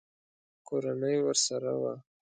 [0.67, 1.93] کورنۍ ورسره وه.